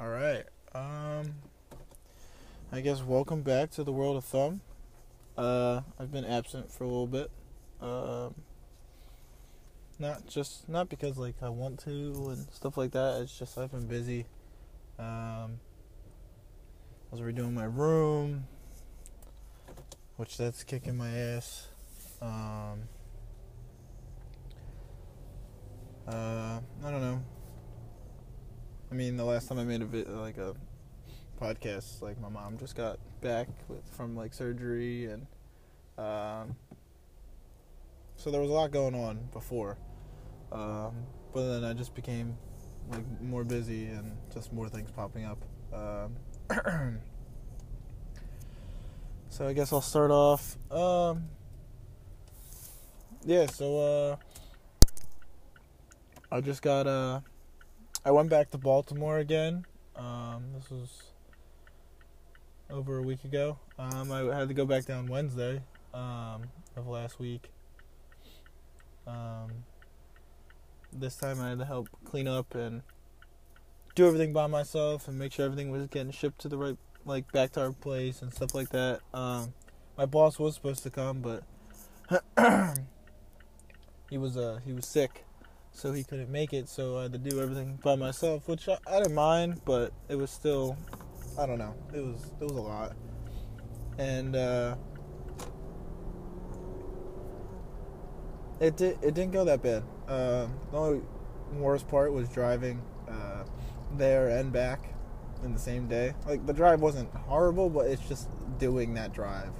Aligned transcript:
All 0.00 0.08
right. 0.08 0.44
Um, 0.74 1.34
I 2.72 2.80
guess 2.80 3.02
welcome 3.02 3.42
back 3.42 3.70
to 3.72 3.84
the 3.84 3.92
world 3.92 4.16
of 4.16 4.24
thumb. 4.24 4.62
Uh, 5.36 5.82
I've 5.98 6.10
been 6.10 6.24
absent 6.24 6.70
for 6.70 6.84
a 6.84 6.86
little 6.86 7.06
bit. 7.06 7.30
Um, 7.82 8.34
not 9.98 10.26
just 10.26 10.66
not 10.70 10.88
because 10.88 11.18
like 11.18 11.34
I 11.42 11.50
want 11.50 11.80
to 11.80 11.90
and 11.90 12.46
stuff 12.50 12.78
like 12.78 12.92
that. 12.92 13.20
It's 13.20 13.38
just 13.38 13.58
I've 13.58 13.72
been 13.72 13.86
busy. 13.86 14.24
Um, 14.98 15.60
I 17.12 17.12
was 17.12 17.20
redoing 17.20 17.52
my 17.52 17.64
room, 17.64 18.46
which 20.16 20.38
that's 20.38 20.64
kicking 20.64 20.96
my 20.96 21.10
ass. 21.10 21.68
Um, 22.22 22.84
uh, 26.08 26.60
I 26.86 26.90
don't 26.90 27.02
know. 27.02 27.22
I 28.90 28.94
mean, 28.94 29.16
the 29.16 29.24
last 29.24 29.48
time 29.48 29.58
I 29.58 29.64
made 29.64 29.82
a 29.82 29.86
bit 29.86 30.08
like 30.08 30.36
a 30.36 30.54
podcast, 31.40 32.02
like 32.02 32.20
my 32.20 32.28
mom 32.28 32.58
just 32.58 32.74
got 32.74 32.98
back 33.20 33.46
with, 33.68 33.86
from 33.96 34.16
like 34.16 34.34
surgery, 34.34 35.06
and 35.06 35.26
um, 35.96 36.56
so 38.16 38.32
there 38.32 38.40
was 38.40 38.50
a 38.50 38.52
lot 38.52 38.72
going 38.72 38.96
on 38.96 39.28
before. 39.32 39.78
Um, 40.50 41.06
but 41.32 41.48
then 41.48 41.64
I 41.64 41.72
just 41.72 41.94
became 41.94 42.36
like 42.90 43.04
more 43.20 43.44
busy 43.44 43.86
and 43.86 44.16
just 44.34 44.52
more 44.52 44.68
things 44.68 44.90
popping 44.90 45.24
up. 45.24 45.38
Um, 45.72 46.16
so 49.28 49.46
I 49.46 49.52
guess 49.52 49.72
I'll 49.72 49.80
start 49.80 50.10
off. 50.10 50.56
Um, 50.72 51.28
yeah, 53.24 53.46
so 53.46 53.78
uh, 53.78 54.16
I 56.32 56.40
just 56.40 56.60
got 56.60 56.88
uh, 56.88 57.20
I 58.04 58.10
went 58.10 58.30
back 58.30 58.50
to 58.50 58.58
Baltimore 58.58 59.18
again. 59.18 59.66
Um, 59.94 60.44
this 60.54 60.70
was 60.70 61.02
over 62.70 62.98
a 62.98 63.02
week 63.02 63.24
ago. 63.24 63.58
Um, 63.78 64.10
I 64.10 64.34
had 64.34 64.48
to 64.48 64.54
go 64.54 64.64
back 64.64 64.86
down 64.86 65.06
Wednesday 65.06 65.62
um, 65.92 66.44
of 66.76 66.86
last 66.86 67.18
week. 67.18 67.50
Um, 69.06 69.64
this 70.92 71.16
time 71.16 71.40
I 71.40 71.50
had 71.50 71.58
to 71.58 71.64
help 71.64 71.88
clean 72.04 72.26
up 72.26 72.54
and 72.54 72.82
do 73.94 74.06
everything 74.06 74.32
by 74.32 74.46
myself 74.46 75.06
and 75.06 75.18
make 75.18 75.32
sure 75.32 75.44
everything 75.44 75.70
was 75.70 75.86
getting 75.88 76.12
shipped 76.12 76.40
to 76.40 76.48
the 76.48 76.56
right, 76.56 76.78
like 77.04 77.30
back 77.32 77.52
to 77.52 77.60
our 77.60 77.72
place 77.72 78.22
and 78.22 78.32
stuff 78.32 78.54
like 78.54 78.70
that. 78.70 79.00
Um, 79.12 79.52
my 79.98 80.06
boss 80.06 80.38
was 80.38 80.54
supposed 80.54 80.82
to 80.84 80.90
come, 80.90 81.20
but 81.20 81.42
he 84.10 84.16
was 84.16 84.36
uh 84.36 84.60
he 84.64 84.72
was 84.72 84.86
sick, 84.86 85.24
so 85.72 85.92
he 85.92 86.04
couldn't 86.04 86.30
make 86.30 86.52
it. 86.52 86.68
So 86.68 86.98
I 86.98 87.02
had 87.02 87.12
to 87.12 87.18
do 87.18 87.40
everything 87.40 87.78
by 87.82 87.96
myself, 87.96 88.48
which 88.48 88.68
I, 88.68 88.78
I 88.86 88.98
didn't 88.98 89.14
mind, 89.14 89.60
but 89.64 89.92
it 90.08 90.16
was 90.16 90.30
still, 90.30 90.76
I 91.38 91.46
don't 91.46 91.58
know, 91.58 91.74
it 91.94 92.00
was 92.00 92.32
it 92.40 92.44
was 92.44 92.56
a 92.56 92.60
lot, 92.60 92.92
and 93.98 94.36
uh, 94.36 94.76
it 98.60 98.76
did 98.76 98.98
it 99.02 99.14
didn't 99.14 99.32
go 99.32 99.44
that 99.44 99.62
bad. 99.62 99.82
Uh, 100.08 100.46
the 100.70 100.76
only 100.76 101.00
worst 101.52 101.88
part 101.88 102.12
was 102.12 102.28
driving 102.28 102.82
uh, 103.08 103.44
there 103.96 104.28
and 104.28 104.52
back 104.52 104.92
in 105.44 105.52
the 105.52 105.58
same 105.58 105.86
day. 105.86 106.14
Like 106.26 106.46
the 106.46 106.52
drive 106.52 106.80
wasn't 106.80 107.12
horrible, 107.14 107.70
but 107.70 107.86
it's 107.86 108.06
just 108.08 108.28
doing 108.58 108.94
that 108.94 109.12
drive 109.12 109.50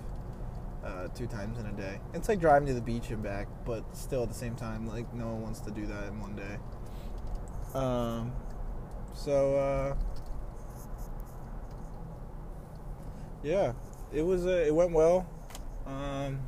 uh, 0.85 1.09
two 1.09 1.27
times 1.27 1.59
in 1.59 1.67
a 1.67 1.73
day. 1.73 2.01
It's 2.15 2.29
like 2.29 2.41
driving 2.41 2.69
to 2.69 2.75
the 2.75 2.81
beach 2.81 3.11
and 3.11 3.23
back, 3.23 3.49
but 3.65 3.85
still 3.97 4.23
at 4.23 4.29
the 4.29 4.35
same 4.35 4.55
time, 4.55 4.87
like 4.87 5.13
no 5.15 5.27
one 5.27 5.43
wants 5.43 5.61
to 5.61 5.71
do 5.71 5.87
that 5.87 6.09
in 6.09 6.21
one 6.21 6.37
day. 6.37 6.59
Um, 7.75 8.33
so 9.15 9.57
uh, 9.57 9.95
yeah, 13.43 13.73
it 14.13 14.23
was 14.23 14.47
uh, 14.47 14.65
it 14.67 14.75
went 14.75 14.93
well. 14.93 15.29
Um, 15.87 16.41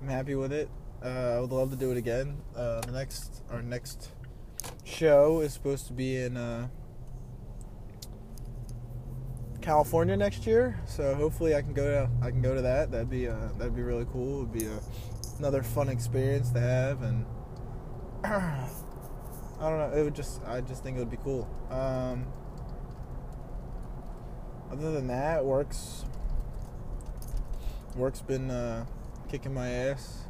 I'm 0.00 0.08
happy 0.08 0.34
with 0.34 0.52
it. 0.52 0.68
Uh, 1.04 1.34
I 1.36 1.40
would 1.40 1.52
love 1.52 1.70
to 1.70 1.76
do 1.76 1.90
it 1.90 1.96
again. 1.96 2.38
Uh, 2.54 2.80
the 2.80 2.92
next 2.92 3.42
our 3.50 3.62
next 3.62 4.12
show 4.84 5.40
is 5.40 5.52
supposed 5.52 5.86
to 5.88 5.92
be 5.92 6.16
in 6.16 6.36
uh, 6.36 6.68
California 9.66 10.16
next 10.16 10.46
year, 10.46 10.80
so 10.86 11.14
hopefully 11.16 11.56
I 11.56 11.60
can 11.60 11.74
go 11.74 11.84
to 11.84 12.10
I 12.22 12.30
can 12.30 12.40
go 12.40 12.54
to 12.54 12.62
that. 12.62 12.92
That'd 12.92 13.10
be 13.10 13.26
uh, 13.26 13.48
that'd 13.58 13.74
be 13.74 13.82
really 13.82 14.06
cool. 14.12 14.42
It'd 14.42 14.52
be 14.52 14.66
a, 14.66 14.78
another 15.38 15.62
fun 15.64 15.88
experience 15.88 16.50
to 16.52 16.60
have, 16.60 17.02
and 17.02 17.26
I 18.24 18.68
don't 19.58 19.78
know. 19.78 19.92
It 19.92 20.04
would 20.04 20.14
just 20.14 20.40
I 20.46 20.60
just 20.60 20.84
think 20.84 20.96
it 20.96 21.00
would 21.00 21.10
be 21.10 21.18
cool. 21.18 21.50
Um, 21.68 22.26
other 24.70 24.92
than 24.92 25.08
that, 25.08 25.44
work's 25.44 26.04
work's 27.96 28.22
been 28.22 28.50
uh, 28.50 28.86
kicking 29.28 29.52
my 29.52 29.68
ass 29.68 30.26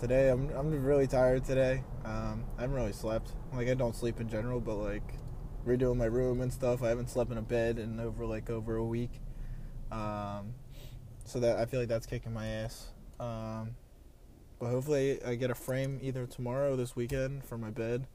today 0.00 0.30
I'm 0.30 0.50
I'm 0.50 0.82
really 0.82 1.06
tired 1.06 1.44
today. 1.44 1.82
Um, 2.04 2.44
I 2.56 2.62
haven't 2.62 2.76
really 2.76 2.92
slept. 2.92 3.32
Like 3.52 3.68
I 3.68 3.74
don't 3.74 3.94
sleep 3.94 4.20
in 4.20 4.28
general, 4.28 4.60
but 4.60 4.76
like 4.76 5.14
redoing 5.66 5.96
my 5.96 6.06
room 6.06 6.40
and 6.40 6.52
stuff. 6.52 6.82
I 6.82 6.88
haven't 6.88 7.10
slept 7.10 7.30
in 7.30 7.38
a 7.38 7.42
bed 7.42 7.78
in 7.78 8.00
over 8.00 8.24
like 8.24 8.50
over 8.50 8.76
a 8.76 8.84
week. 8.84 9.20
Um, 9.90 10.54
so 11.24 11.40
that 11.40 11.58
I 11.58 11.66
feel 11.66 11.80
like 11.80 11.88
that's 11.88 12.06
kicking 12.06 12.32
my 12.32 12.46
ass. 12.46 12.88
Um, 13.18 13.76
but 14.58 14.70
hopefully 14.70 15.22
I 15.24 15.34
get 15.34 15.50
a 15.50 15.54
frame 15.54 15.98
either 16.02 16.26
tomorrow 16.26 16.74
or 16.74 16.76
this 16.76 16.96
weekend 16.96 17.44
for 17.44 17.58
my 17.58 17.70
bed. 17.70 18.06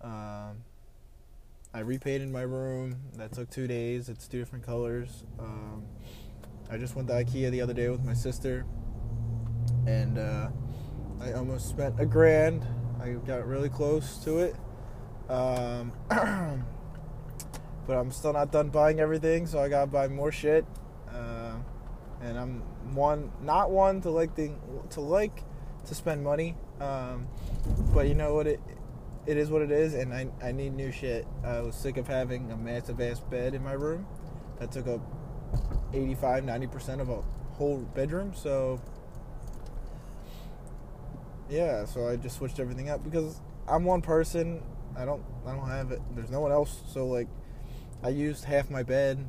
Um, 0.00 0.64
I 1.74 1.80
repainted 1.80 2.30
my 2.30 2.42
room. 2.42 2.96
That 3.16 3.32
took 3.32 3.50
two 3.50 3.66
days. 3.66 4.08
It's 4.08 4.26
two 4.26 4.38
different 4.38 4.64
colors. 4.66 5.24
Um, 5.38 5.84
I 6.70 6.78
just 6.78 6.96
went 6.96 7.08
to 7.08 7.14
IKEA 7.14 7.50
the 7.50 7.60
other 7.60 7.74
day 7.74 7.88
with 7.88 8.04
my 8.04 8.14
sister, 8.14 8.66
and. 9.86 10.18
Uh, 10.18 10.48
I 11.22 11.34
almost 11.34 11.68
spent 11.68 12.00
a 12.00 12.06
grand. 12.06 12.66
I 13.00 13.10
got 13.10 13.46
really 13.46 13.68
close 13.68 14.16
to 14.24 14.40
it. 14.40 14.56
Um, 15.28 15.92
but 17.86 17.96
I'm 17.96 18.10
still 18.10 18.32
not 18.32 18.52
done 18.52 18.68
buying 18.68 19.00
everything, 19.00 19.46
so 19.46 19.58
I 19.58 19.68
gotta 19.68 19.86
buy 19.86 20.08
more 20.08 20.32
shit. 20.32 20.64
Uh, 21.08 21.54
and 22.20 22.38
I'm 22.38 22.60
one, 22.94 23.32
not 23.42 23.70
one 23.70 24.00
to 24.02 24.10
like 24.10 24.34
the, 24.34 24.52
to 24.90 25.00
like 25.00 25.42
to 25.86 25.94
spend 25.94 26.22
money. 26.22 26.56
Um, 26.80 27.28
but 27.94 28.08
you 28.08 28.14
know 28.14 28.34
what 28.34 28.46
it, 28.46 28.60
it 29.26 29.36
is 29.36 29.50
what 29.50 29.62
it 29.62 29.70
is, 29.70 29.94
and 29.94 30.12
I 30.12 30.28
I 30.42 30.52
need 30.52 30.74
new 30.74 30.90
shit. 30.90 31.26
I 31.44 31.60
was 31.60 31.74
sick 31.74 31.96
of 31.96 32.08
having 32.08 32.50
a 32.50 32.56
massive 32.56 33.00
ass 33.00 33.20
bed 33.20 33.54
in 33.54 33.62
my 33.62 33.72
room 33.72 34.06
that 34.58 34.72
took 34.72 34.86
up 34.86 35.00
85, 35.92 36.44
90 36.44 36.66
percent 36.68 37.00
of 37.00 37.08
a 37.08 37.22
whole 37.52 37.78
bedroom. 37.78 38.32
So 38.34 38.80
yeah, 41.48 41.84
so 41.84 42.08
I 42.08 42.16
just 42.16 42.36
switched 42.36 42.58
everything 42.58 42.88
up 42.88 43.04
because 43.04 43.40
I'm 43.68 43.84
one 43.84 44.02
person. 44.02 44.62
I 44.96 45.04
don't 45.04 45.22
I 45.46 45.54
don't 45.54 45.68
have 45.68 45.92
it. 45.92 46.00
There's 46.14 46.30
no 46.30 46.40
one 46.40 46.52
else. 46.52 46.82
So 46.92 47.06
like 47.06 47.28
I 48.02 48.08
used 48.08 48.44
half 48.44 48.70
my 48.70 48.82
bed 48.82 49.24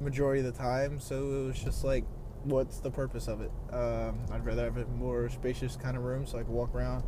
majority 0.00 0.40
of 0.40 0.46
the 0.46 0.58
time. 0.58 1.00
So 1.00 1.14
it 1.16 1.46
was 1.46 1.62
just 1.62 1.84
like, 1.84 2.04
what's 2.44 2.78
the 2.78 2.90
purpose 2.90 3.28
of 3.28 3.40
it? 3.40 3.50
Um, 3.72 4.18
I'd 4.32 4.44
rather 4.44 4.64
have 4.64 4.76
a 4.76 4.86
more 4.86 5.28
spacious 5.28 5.76
kind 5.76 5.96
of 5.96 6.02
room 6.02 6.26
so 6.26 6.38
I 6.38 6.42
can 6.42 6.52
walk 6.52 6.74
around. 6.74 7.04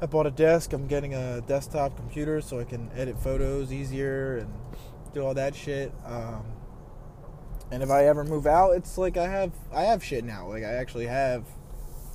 I 0.00 0.06
bought 0.06 0.26
a 0.26 0.30
desk. 0.30 0.72
I'm 0.72 0.86
getting 0.86 1.14
a 1.14 1.40
desktop 1.40 1.96
computer 1.96 2.40
so 2.40 2.60
I 2.60 2.64
can 2.64 2.90
edit 2.94 3.18
photos 3.18 3.72
easier 3.72 4.38
and 4.38 4.52
do 5.14 5.24
all 5.24 5.34
that 5.34 5.54
shit. 5.54 5.92
Um, 6.04 6.44
and 7.70 7.82
if 7.82 7.90
I 7.90 8.06
ever 8.06 8.22
move 8.22 8.46
out, 8.46 8.72
it's 8.72 8.96
like 8.98 9.16
I 9.16 9.26
have 9.26 9.52
I 9.72 9.82
have 9.82 10.04
shit 10.04 10.24
now. 10.24 10.48
Like 10.48 10.62
I 10.62 10.74
actually 10.74 11.06
have 11.06 11.46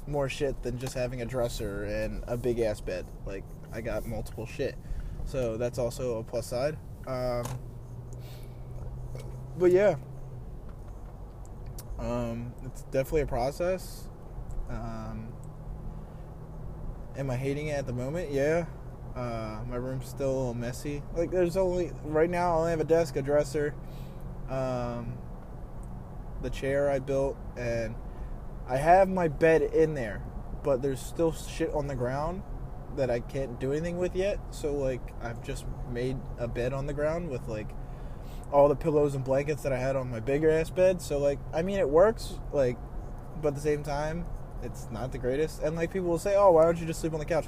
more 0.08 0.30
shit 0.30 0.62
than 0.64 0.78
just 0.80 0.94
having 0.94 1.22
a 1.22 1.26
dresser 1.26 1.84
and 1.84 2.24
a 2.28 2.38
big 2.38 2.60
ass 2.60 2.80
bed. 2.80 3.06
Like 3.26 3.44
I 3.74 3.82
got 3.82 4.06
multiple 4.06 4.46
shit, 4.46 4.76
so 5.26 5.58
that's 5.58 5.78
also 5.78 6.20
a 6.20 6.24
plus 6.24 6.48
side. 6.48 6.78
Um, 7.08 7.44
but 9.58 9.72
yeah, 9.72 9.96
um, 12.00 12.54
it's 12.64 12.82
definitely 12.84 13.22
a 13.22 13.28
process. 13.28 14.08
Um, 14.70 15.34
am 17.18 17.30
I 17.30 17.36
hating 17.36 17.68
it 17.68 17.74
at 17.74 17.86
the 17.86 17.94
moment? 17.94 18.32
Yeah. 18.32 18.66
Uh, 19.16 19.60
my 19.68 19.76
room's 19.76 20.08
still 20.08 20.30
a 20.30 20.38
little 20.38 20.54
messy. 20.54 21.04
Like 21.16 21.32
there's 21.32 21.58
only 21.58 21.92
right 22.04 22.30
now 22.30 22.54
I 22.54 22.58
only 22.60 22.72
have 22.72 22.80
a 22.80 22.86
desk, 22.86 23.16
a 23.18 23.22
dresser, 23.22 23.76
um, 24.50 25.18
the 26.42 26.50
chair 26.50 26.90
I 26.90 27.00
built, 27.00 27.38
and 27.58 27.96
I 28.68 28.78
have 28.78 29.10
my 29.10 29.28
bed 29.28 29.62
in 29.62 29.94
there, 29.96 30.24
but 30.64 30.82
there's 30.82 31.02
still 31.02 31.34
shit 31.34 31.74
on 31.74 31.88
the 31.88 31.96
ground 31.96 32.44
that 32.96 33.10
I 33.10 33.20
can't 33.20 33.60
do 33.60 33.72
anything 33.72 33.98
with 33.98 34.16
yet. 34.16 34.40
So 34.52 34.74
like 34.74 35.02
I've 35.22 35.44
just 35.44 35.66
made 35.92 36.18
a 36.38 36.48
bed 36.48 36.74
on 36.74 36.86
the 36.86 36.94
ground 36.94 37.30
with 37.30 37.48
like 37.48 37.70
all 38.52 38.68
the 38.68 38.76
pillows 38.76 39.16
and 39.16 39.24
blankets 39.24 39.64
that 39.64 39.74
I 39.74 39.78
had 39.78 39.96
on 39.96 40.10
my 40.10 40.20
bigger 40.20 40.50
ass 40.50 40.70
bed. 40.70 41.02
So 41.02 41.18
like 41.18 41.40
I 41.54 41.62
mean 41.62 41.80
it 41.80 41.90
works 41.90 42.40
like 42.52 42.78
but 43.42 43.50
at 43.50 43.56
the 43.56 43.62
same 43.62 43.84
time 43.84 44.26
it's 44.64 44.88
not 44.92 45.12
the 45.12 45.18
greatest. 45.18 45.62
And 45.62 45.76
like 45.76 45.92
people 45.92 46.10
will 46.10 46.20
say, 46.20 46.36
"Oh, 46.36 46.52
why 46.52 46.64
don't 46.64 46.80
you 46.80 46.86
just 46.86 47.02
sleep 47.02 47.14
on 47.14 47.20
the 47.20 47.26
couch?" 47.26 47.48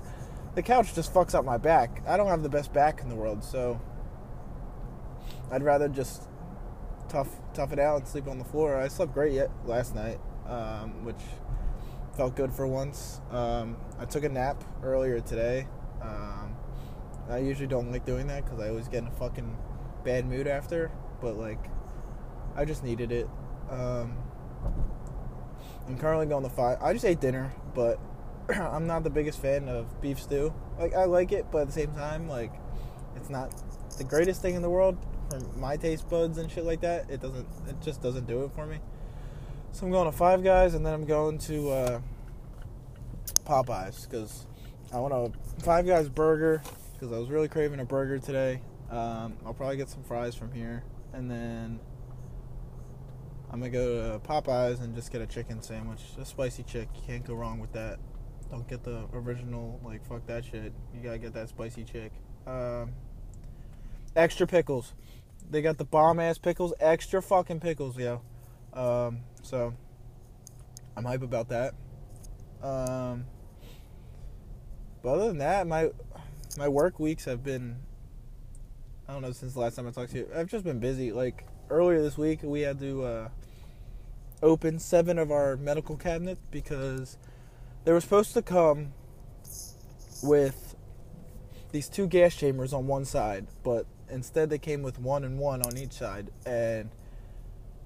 The 0.55 0.61
couch 0.61 0.93
just 0.93 1.13
fucks 1.13 1.33
up 1.33 1.45
my 1.45 1.57
back. 1.57 2.03
I 2.07 2.17
don't 2.17 2.27
have 2.27 2.43
the 2.43 2.49
best 2.49 2.73
back 2.73 3.01
in 3.01 3.09
the 3.09 3.15
world, 3.15 3.43
so 3.43 3.79
I'd 5.51 5.63
rather 5.63 5.87
just 5.87 6.23
tough 7.07 7.29
tough 7.53 7.71
it 7.71 7.79
out 7.79 7.97
and 7.97 8.07
sleep 8.07 8.27
on 8.27 8.39
the 8.39 8.45
floor. 8.45 8.77
I 8.77 8.87
slept 8.87 9.13
great 9.13 9.33
yet 9.33 9.49
last 9.65 9.95
night, 9.95 10.19
um, 10.47 11.05
which 11.05 11.21
felt 12.15 12.35
good 12.35 12.53
for 12.53 12.67
once. 12.67 13.21
Um, 13.31 13.77
I 13.99 14.05
took 14.05 14.23
a 14.23 14.29
nap 14.29 14.63
earlier 14.83 15.19
today. 15.19 15.67
Um, 16.01 16.55
I 17.29 17.37
usually 17.37 17.67
don't 17.67 17.91
like 17.91 18.05
doing 18.05 18.27
that 18.27 18.43
because 18.43 18.59
I 18.59 18.69
always 18.69 18.87
get 18.87 19.03
in 19.03 19.07
a 19.07 19.11
fucking 19.11 19.55
bad 20.03 20.25
mood 20.25 20.47
after, 20.47 20.91
but 21.21 21.37
like 21.37 21.59
I 22.55 22.65
just 22.65 22.83
needed 22.83 23.11
it. 23.11 23.29
Um, 23.69 24.17
I'm 25.87 25.97
currently 25.97 26.25
going 26.25 26.43
to 26.43 26.49
five. 26.49 26.77
I 26.81 26.93
just 26.93 27.05
ate 27.05 27.19
dinner, 27.19 27.53
but 27.73 27.99
I'm 28.49 28.87
not 28.87 29.03
the 29.03 29.09
biggest 29.09 29.41
fan 29.41 29.67
of 29.67 30.01
beef 30.01 30.21
stew. 30.21 30.53
Like 30.77 30.93
I 30.93 31.05
like 31.05 31.31
it, 31.31 31.47
but 31.51 31.59
at 31.59 31.67
the 31.67 31.73
same 31.73 31.93
time, 31.93 32.27
like 32.27 32.53
it's 33.15 33.29
not 33.29 33.53
the 33.97 34.03
greatest 34.03 34.41
thing 34.41 34.55
in 34.55 34.61
the 34.61 34.69
world 34.69 34.97
for 35.29 35.39
my 35.57 35.77
taste 35.77 36.09
buds 36.09 36.37
and 36.37 36.51
shit 36.51 36.65
like 36.65 36.81
that. 36.81 37.09
It 37.09 37.21
doesn't. 37.21 37.47
It 37.67 37.81
just 37.81 38.01
doesn't 38.01 38.27
do 38.27 38.43
it 38.43 38.51
for 38.53 38.65
me. 38.65 38.77
So 39.71 39.85
I'm 39.85 39.91
going 39.91 40.05
to 40.05 40.15
Five 40.15 40.43
Guys, 40.43 40.75
and 40.75 40.85
then 40.85 40.93
I'm 40.93 41.05
going 41.05 41.39
to 41.39 41.69
uh, 41.71 42.01
Popeyes 43.45 44.07
because 44.07 44.45
I 44.93 44.99
want 44.99 45.13
a 45.13 45.63
Five 45.63 45.87
Guys 45.87 46.09
burger 46.09 46.61
because 46.93 47.11
I 47.11 47.17
was 47.17 47.29
really 47.29 47.47
craving 47.47 47.79
a 47.79 47.85
burger 47.85 48.19
today. 48.19 48.61
Um, 48.89 49.37
I'll 49.45 49.53
probably 49.53 49.77
get 49.77 49.89
some 49.89 50.03
fries 50.03 50.35
from 50.35 50.51
here, 50.51 50.83
and 51.13 51.29
then 51.29 51.79
I'm 53.51 53.59
gonna 53.59 53.69
go 53.69 54.13
to 54.13 54.19
Popeyes 54.19 54.81
and 54.81 54.95
just 54.95 55.11
get 55.11 55.21
a 55.21 55.27
chicken 55.27 55.61
sandwich, 55.61 56.01
a 56.19 56.25
spicy 56.25 56.63
chick. 56.63 56.89
You 56.95 57.01
can't 57.05 57.25
go 57.25 57.35
wrong 57.35 57.59
with 57.59 57.71
that. 57.73 57.99
Don't 58.49 58.67
get 58.67 58.83
the 58.83 59.05
original, 59.13 59.79
like 59.83 60.05
fuck 60.05 60.25
that 60.27 60.45
shit. 60.45 60.73
You 60.93 61.01
gotta 61.03 61.19
get 61.19 61.33
that 61.33 61.49
spicy 61.49 61.83
chick. 61.83 62.11
Um, 62.45 62.93
extra 64.15 64.47
pickles. 64.47 64.93
They 65.49 65.61
got 65.61 65.77
the 65.77 65.85
bomb 65.85 66.19
ass 66.19 66.37
pickles, 66.37 66.73
extra 66.79 67.21
fucking 67.21 67.59
pickles, 67.59 67.97
yo. 67.97 68.21
Um, 68.73 69.19
so 69.41 69.73
I'm 70.95 71.05
hype 71.05 71.21
about 71.21 71.49
that. 71.49 71.73
Um, 72.61 73.25
but 75.01 75.09
other 75.09 75.27
than 75.27 75.39
that, 75.39 75.67
my 75.67 75.91
my 76.57 76.67
work 76.67 76.99
weeks 76.99 77.25
have 77.25 77.43
been 77.43 77.77
I 79.07 79.13
don't 79.13 79.21
know 79.21 79.31
since 79.31 79.53
the 79.53 79.59
last 79.59 79.75
time 79.75 79.87
I 79.87 79.91
talked 79.91 80.11
to 80.11 80.19
you. 80.19 80.29
I've 80.35 80.47
just 80.47 80.63
been 80.63 80.79
busy. 80.79 81.11
Like 81.11 81.45
earlier 81.69 82.01
this 82.01 82.17
week, 82.17 82.39
we 82.41 82.61
had 82.61 82.79
to 82.79 83.03
uh, 83.03 83.29
open 84.41 84.79
seven 84.79 85.17
of 85.17 85.31
our 85.31 85.57
medical 85.57 85.97
cabinets 85.97 86.41
because 86.51 87.17
they 87.83 87.91
were 87.91 88.01
supposed 88.01 88.33
to 88.33 88.41
come 88.41 88.93
with 90.21 90.75
these 91.71 91.89
two 91.89 92.07
gas 92.07 92.35
chambers 92.35 92.71
on 92.71 92.87
one 92.87 93.03
side, 93.03 93.47
but 93.63 93.85
instead 94.09 94.49
they 94.49 94.57
came 94.57 94.83
with 94.83 94.99
one 94.99 95.23
and 95.23 95.37
one 95.37 95.61
on 95.63 95.77
each 95.77 95.93
side, 95.93 96.29
and 96.45 96.89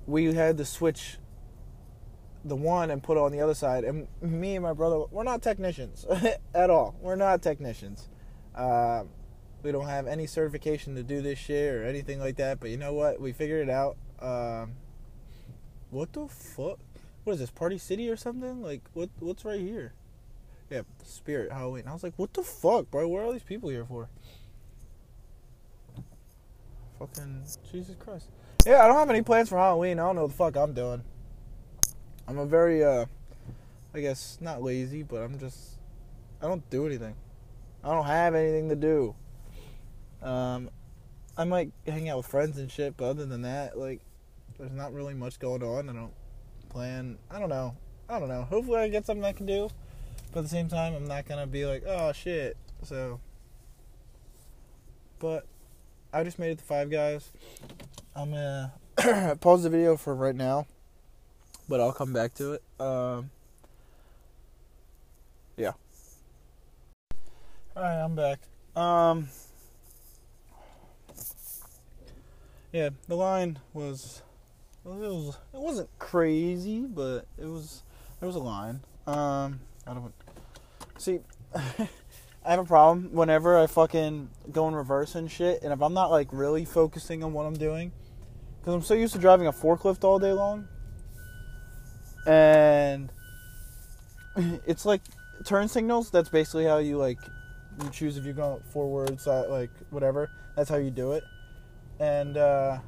we 0.06 0.34
had 0.34 0.58
to 0.58 0.66
switch 0.66 1.18
the 2.46 2.56
one 2.56 2.92
and 2.92 3.02
put 3.02 3.18
it 3.18 3.22
on 3.22 3.32
the 3.32 3.42
other 3.42 3.56
side. 3.56 3.84
And 3.84 4.08
me 4.22 4.56
and 4.56 4.64
my 4.64 4.74
brother, 4.74 5.04
we're 5.10 5.24
not 5.24 5.42
technicians 5.42 6.06
at 6.54 6.70
all. 6.70 6.96
We're 7.02 7.16
not 7.16 7.42
technicians. 7.42 8.08
Uh, 8.54 9.04
we 9.64 9.72
don't 9.72 9.88
have 9.88 10.08
any 10.08 10.28
certification 10.28 10.96
to 10.96 11.04
do 11.04 11.22
this 11.22 11.40
shit 11.40 11.74
or 11.74 11.84
anything 11.84 12.20
like 12.20 12.38
that. 12.38 12.60
But 12.60 12.70
you 12.70 12.78
know 12.78 12.94
what? 12.94 13.20
We 13.20 13.32
figured 13.32 13.68
it 13.68 13.72
out. 13.72 13.98
Um, 14.22 14.74
what 15.90 16.14
the 16.14 16.28
fuck? 16.28 16.80
What 17.24 17.34
is 17.34 17.40
this? 17.40 17.50
Party 17.50 17.78
City 17.78 18.10
or 18.10 18.18
something? 18.18 18.62
Like 18.62 18.82
what? 18.94 19.10
What's 19.20 19.46
right 19.46 19.60
here? 19.60 19.94
Yeah, 20.70 20.82
Spirit 21.04 21.52
Halloween. 21.52 21.84
I 21.88 21.94
was 21.94 22.04
like, 22.04 22.14
what 22.18 22.34
the 22.34 22.44
fuck, 22.44 22.92
bro? 22.92 23.08
What 23.08 23.20
are 23.20 23.26
all 23.26 23.32
these 23.32 23.44
people 23.44 23.70
here 23.70 23.86
for? 23.86 24.10
Fucking 27.00 27.44
Jesus 27.72 27.96
Christ. 27.98 28.30
Yeah, 28.66 28.84
I 28.84 28.88
don't 28.88 28.98
have 28.98 29.10
any 29.10 29.22
plans 29.22 29.50
for 29.50 29.58
Halloween. 29.58 30.00
I 30.00 30.04
don't 30.04 30.16
know 30.16 30.24
what 30.24 30.32
the 30.32 30.38
fuck 30.38 30.58
I'm 30.58 30.74
doing. 30.74 31.04
I'm 32.28 32.38
a 32.38 32.46
very, 32.46 32.84
uh, 32.84 33.06
I 33.94 34.02
guess, 34.02 34.40
not 34.42 34.62
lazy, 34.62 35.04
but 35.04 35.22
I'm 35.22 35.40
just, 35.40 35.78
I 36.42 36.48
don't 36.48 36.68
do 36.70 36.86
anything. 36.86 37.16
I 37.84 37.94
don't 37.94 38.06
have 38.06 38.36
anything 38.36 38.68
to 38.70 38.76
do. 38.76 39.16
Um, 40.22 40.70
I 41.38 41.44
might 41.44 41.72
hang 41.86 42.10
out 42.10 42.18
with 42.18 42.28
friends 42.28 42.58
and 42.58 42.72
shit, 42.72 42.98
but 42.98 43.06
other 43.06 43.26
than 43.26 43.44
that, 43.44 43.78
like, 43.78 44.02
there's 44.58 44.72
not 44.72 44.94
really 44.94 45.14
much 45.14 45.40
going 45.40 45.64
on. 45.64 45.90
I 45.90 45.94
don't 45.94 46.14
plan. 46.70 47.18
I 47.30 47.40
don't 47.40 47.50
know. 47.50 47.76
I 48.10 48.20
don't 48.20 48.30
know. 48.30 48.44
Hopefully, 48.44 48.80
I 48.80 48.88
get 48.88 49.06
something 49.06 49.24
I 49.24 49.34
can 49.34 49.46
do, 49.46 49.70
but 50.32 50.40
at 50.40 50.44
the 50.44 50.50
same 50.50 50.68
time, 50.68 50.94
I'm 50.96 51.08
not 51.08 51.28
gonna 51.28 51.48
be 51.48 51.66
like, 51.66 51.84
oh 51.86 52.12
shit. 52.14 52.58
So, 52.84 53.20
but 55.20 55.46
I 56.14 56.24
just 56.24 56.40
made 56.40 56.52
it 56.52 56.58
to 56.60 56.64
Five 56.64 56.90
Guys. 56.90 57.32
I'm 58.16 58.32
gonna 58.32 59.38
pause 59.42 59.64
the 59.64 59.70
video 59.70 59.98
for 59.98 60.16
right 60.16 60.36
now, 60.36 60.66
but 61.68 61.80
I'll 61.80 61.94
come 61.94 62.14
back 62.14 62.34
to 62.36 62.54
it. 62.54 62.64
Um, 62.80 63.30
yeah. 65.58 65.74
All 67.76 67.84
right, 67.84 68.04
I'm 68.04 68.16
back. 68.16 68.40
Um, 68.76 69.28
yeah, 72.72 72.90
the 73.08 73.16
line 73.16 73.60
was 73.74 74.22
it 74.86 74.90
was 74.90 75.38
it 75.54 75.60
wasn't 75.60 75.90
crazy, 76.00 76.82
but 76.82 77.26
it 77.38 77.46
was 77.46 77.84
there 78.20 78.28
was 78.28 78.36
a 78.36 78.40
line. 78.40 78.82
Um, 79.06 79.60
I 79.86 79.94
don't 79.94 80.14
see. 80.98 81.20
I 81.56 82.52
have 82.52 82.60
a 82.60 82.66
problem 82.66 83.10
whenever 83.12 83.58
I 83.58 83.68
fucking 83.68 84.30
go 84.54 84.70
in 84.70 84.76
reverse 84.76 85.16
and 85.16 85.30
shit, 85.30 85.62
and 85.64 85.74
if 85.74 85.82
I'm 85.82 85.94
not 85.94 86.12
like 86.12 86.30
really 86.32 86.64
focusing 86.64 87.24
on 87.24 87.34
what 87.34 87.46
I'm 87.46 87.58
doing, 87.58 87.92
because 88.60 88.74
I'm 88.74 88.82
so 88.82 88.94
used 88.94 89.14
to 89.14 89.20
driving 89.20 89.48
a 89.48 89.52
forklift 89.52 90.06
all 90.06 90.18
day 90.18 90.32
long, 90.32 90.68
and 92.26 93.10
it's 94.66 94.86
like 94.86 95.02
turn 95.44 95.68
signals. 95.68 96.10
That's 96.10 96.30
basically 96.30 96.66
how 96.66 96.78
you 96.78 96.98
like 96.98 97.20
you 97.84 97.90
choose 97.90 98.18
if 98.18 98.24
you're 98.24 98.34
going 98.34 98.62
forward, 98.72 99.20
side, 99.20 99.50
like 99.50 99.72
whatever. 99.90 100.30
That's 100.56 100.70
how 100.70 100.78
you 100.78 100.90
do 100.90 101.12
it, 101.12 101.24
and. 102.00 102.38
uh 102.38 102.80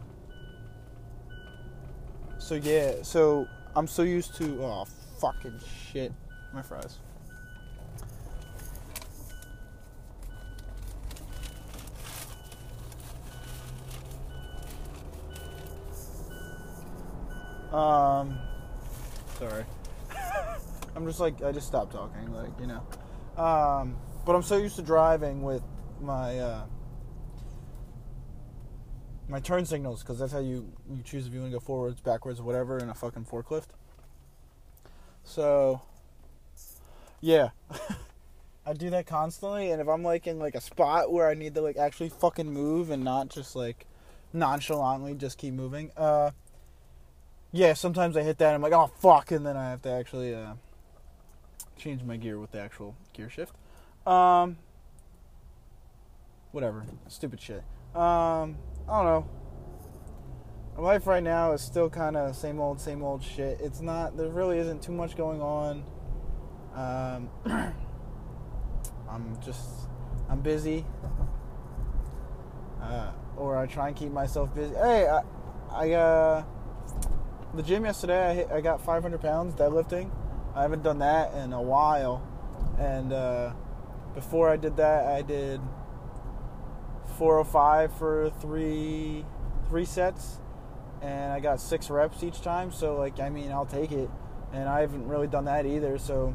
so 2.49 2.55
yeah, 2.55 2.93
so 3.03 3.47
I'm 3.75 3.85
so 3.85 4.01
used 4.01 4.35
to 4.37 4.63
oh 4.63 4.85
fucking 5.19 5.59
shit, 5.91 6.11
my 6.51 6.63
fries. 6.63 6.97
Um, 17.71 18.39
sorry. 19.37 19.63
I'm 20.95 21.05
just 21.05 21.19
like 21.19 21.43
I 21.43 21.51
just 21.51 21.67
stopped 21.67 21.91
talking, 21.91 22.33
like 22.33 22.49
you 22.59 22.65
know. 22.65 22.83
Um, 23.37 23.95
but 24.25 24.33
I'm 24.33 24.41
so 24.41 24.57
used 24.57 24.77
to 24.77 24.81
driving 24.81 25.43
with 25.43 25.61
my 26.01 26.39
uh, 26.39 26.65
my 29.29 29.39
turn 29.39 29.65
signals 29.65 30.01
because 30.01 30.17
that's 30.19 30.33
how 30.33 30.39
you 30.39 30.73
you 30.89 31.03
choose 31.03 31.27
if 31.27 31.33
you 31.33 31.39
want 31.39 31.51
to 31.51 31.55
go 31.57 31.59
forwards, 31.59 32.01
backwards, 32.01 32.41
whatever 32.41 32.79
in 32.79 32.89
a 32.89 32.95
fucking 32.95 33.25
forklift. 33.25 33.67
So, 35.23 35.81
yeah, 37.21 37.49
I 38.65 38.73
do 38.73 38.89
that 38.89 39.05
constantly, 39.05 39.69
and 39.69 39.79
if 39.79 39.87
I'm 39.87 40.03
like 40.03 40.25
in 40.25 40.39
like 40.39 40.55
a 40.55 40.61
spot 40.61 41.11
where 41.11 41.29
I 41.29 41.35
need 41.35 41.53
to 41.55 41.61
like 41.61 41.77
actually 41.77 42.09
fucking 42.09 42.51
move 42.51 42.89
and 42.89 43.03
not 43.03 43.29
just 43.29 43.55
like 43.55 43.85
nonchalantly 44.33 45.13
just 45.13 45.37
keep 45.37 45.53
moving, 45.53 45.91
uh, 45.95 46.31
yeah, 47.51 47.73
sometimes 47.73 48.17
I 48.17 48.23
hit 48.23 48.39
that 48.39 48.47
and 48.47 48.55
I'm 48.55 48.61
like, 48.63 48.73
oh 48.73 48.91
fuck, 48.99 49.31
and 49.31 49.45
then 49.45 49.55
I 49.55 49.69
have 49.69 49.83
to 49.83 49.91
actually 49.91 50.33
uh, 50.33 50.53
change 51.77 52.01
my 52.03 52.17
gear 52.17 52.39
with 52.39 52.51
the 52.51 52.59
actual 52.59 52.95
gear 53.13 53.29
shift. 53.29 53.53
Um, 54.07 54.57
whatever, 56.51 56.83
stupid 57.07 57.39
shit. 57.39 57.63
Um, 57.95 58.57
I 58.89 59.03
don't 59.03 59.05
know. 59.05 59.29
My 60.75 60.83
life 60.83 61.05
right 61.05 61.21
now 61.21 61.51
is 61.51 61.61
still 61.61 61.91
kind 61.91 62.17
of 62.17 62.35
same 62.35 62.59
old, 62.59 62.81
same 62.81 63.03
old 63.03 63.23
shit. 63.23 63.59
It's 63.61 63.81
not. 63.81 64.17
There 64.17 64.29
really 64.29 64.57
isn't 64.57 64.81
too 64.81 64.93
much 64.93 65.15
going 65.15 65.41
on. 65.41 65.83
Um, 66.73 67.29
I'm 69.09 69.37
just. 69.45 69.69
I'm 70.27 70.41
busy. 70.41 70.85
Uh, 72.81 73.11
or 73.37 73.57
I 73.57 73.67
try 73.67 73.89
and 73.89 73.95
keep 73.95 74.11
myself 74.11 74.55
busy. 74.55 74.73
Hey, 74.73 75.07
I, 75.07 75.21
I 75.71 75.91
uh, 75.91 76.43
the 77.53 77.61
gym 77.61 77.85
yesterday. 77.85 78.29
I 78.29 78.33
hit, 78.33 78.51
I 78.51 78.61
got 78.61 78.83
500 78.83 79.21
pounds 79.21 79.53
deadlifting. 79.53 80.09
I 80.55 80.63
haven't 80.63 80.81
done 80.81 80.99
that 80.99 81.35
in 81.35 81.53
a 81.53 81.61
while, 81.61 82.27
and 82.79 83.13
uh, 83.13 83.53
before 84.15 84.49
I 84.49 84.57
did 84.57 84.77
that, 84.77 85.05
I 85.05 85.21
did 85.21 85.61
405 87.19 87.93
for 87.97 88.29
three 88.39 89.25
three 89.67 89.85
sets, 89.85 90.39
and 91.01 91.33
I 91.33 91.41
got 91.41 91.59
six 91.59 91.89
reps 91.89 92.23
each 92.23 92.41
time. 92.41 92.71
So 92.71 92.95
like, 92.95 93.19
I 93.19 93.29
mean, 93.29 93.51
I'll 93.51 93.65
take 93.65 93.91
it. 93.91 94.09
And 94.51 94.67
I 94.67 94.81
haven't 94.81 95.07
really 95.07 95.27
done 95.27 95.45
that 95.45 95.65
either. 95.65 95.97
So 95.99 96.33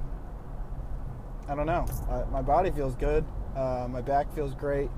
I 1.48 1.54
don't 1.54 1.66
know. 1.66 1.86
My 2.30 2.42
body 2.42 2.70
feels 2.70 2.94
good. 2.94 3.24
Uh, 3.56 3.88
my 3.90 4.02
back 4.02 4.32
feels 4.34 4.54
great. 4.54 4.90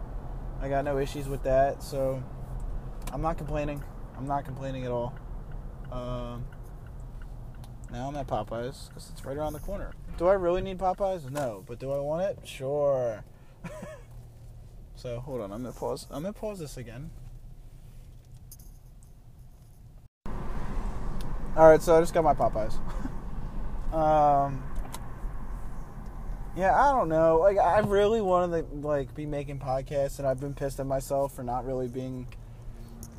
I 0.60 0.68
got 0.68 0.84
no 0.84 0.98
issues 0.98 1.28
with 1.28 1.44
that. 1.44 1.82
So 1.82 2.22
I'm 3.12 3.22
not 3.22 3.38
complaining. 3.38 3.82
I'm 4.18 4.26
not 4.26 4.44
complaining 4.44 4.84
at 4.84 4.90
all. 4.90 5.14
Um, 5.92 6.44
now 7.92 8.08
I'm 8.08 8.16
at 8.16 8.26
Popeyes 8.26 8.88
because 8.88 9.08
it's 9.12 9.24
right 9.24 9.36
around 9.36 9.52
the 9.52 9.60
corner. 9.60 9.92
Do 10.18 10.26
I 10.26 10.34
really 10.34 10.62
need 10.62 10.78
Popeyes? 10.78 11.30
No, 11.30 11.62
but 11.66 11.78
do 11.78 11.92
I 11.92 11.98
want 12.00 12.22
it? 12.22 12.40
Sure. 12.44 13.24
so 14.96 15.20
hold 15.20 15.40
on, 15.40 15.52
I'm 15.52 15.62
gonna 15.62 15.74
pause. 15.74 16.06
I'm 16.10 16.22
gonna 16.22 16.32
pause 16.32 16.58
this 16.58 16.76
again. 16.76 17.10
All 21.56 21.68
right, 21.70 21.80
so 21.80 21.96
I 21.96 22.00
just 22.00 22.12
got 22.12 22.24
my 22.24 22.34
Popeyes. 22.34 22.74
um, 23.94 24.62
yeah, 26.56 26.74
I 26.78 26.92
don't 26.92 27.08
know. 27.08 27.38
Like, 27.38 27.58
I 27.58 27.78
really 27.80 28.20
wanted 28.20 28.70
to 28.70 28.86
like 28.86 29.14
be 29.14 29.26
making 29.26 29.58
podcasts, 29.58 30.18
and 30.18 30.26
I've 30.26 30.40
been 30.40 30.54
pissed 30.54 30.80
at 30.80 30.86
myself 30.86 31.34
for 31.34 31.42
not 31.42 31.64
really 31.64 31.88
being 31.88 32.26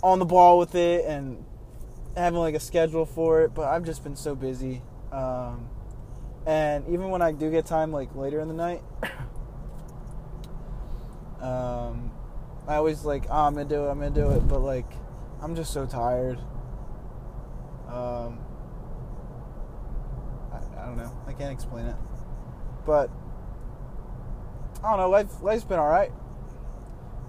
on 0.04 0.20
the 0.20 0.26
ball 0.26 0.60
with 0.60 0.76
it 0.76 1.06
and 1.06 1.44
having 2.16 2.40
like 2.40 2.56
a 2.56 2.60
schedule 2.60 3.06
for 3.06 3.42
it. 3.42 3.54
But 3.54 3.70
I've 3.70 3.84
just 3.84 4.04
been 4.04 4.16
so 4.16 4.36
busy. 4.36 4.82
Um, 5.12 5.70
and 6.46 6.88
even 6.88 7.10
when 7.10 7.22
I 7.22 7.32
do 7.32 7.50
get 7.50 7.66
time, 7.66 7.92
like 7.92 8.16
later 8.16 8.40
in 8.40 8.48
the 8.48 8.54
night, 8.54 8.82
um, 11.42 12.12
I 12.68 12.76
always 12.76 13.06
like, 13.06 13.26
oh, 13.30 13.46
I'm 13.46 13.54
gonna 13.54 13.66
do 13.66 13.86
it, 13.86 13.90
I'm 13.90 14.00
gonna 14.00 14.12
do 14.12 14.32
it, 14.32 14.48
but 14.48 14.60
like, 14.60 14.92
I'm 15.42 15.56
just 15.56 15.74
so 15.74 15.86
tired. 15.86 16.40
Um, 17.88 18.40
I, 20.52 20.82
I 20.82 20.86
don't 20.86 20.98
know. 20.98 21.18
I 21.28 21.34
can't 21.34 21.52
explain 21.52 21.86
it, 21.86 21.96
but 22.86 23.10
I 24.84 24.90
don't 24.90 24.98
know. 24.98 25.10
Life 25.10 25.42
life's 25.42 25.64
been 25.64 25.80
all 25.80 25.90
right. 25.90 26.12